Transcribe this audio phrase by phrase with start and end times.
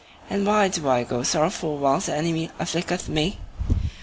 [0.31, 3.37] and why do I go sorrowful whilst the enemy afflicteth me?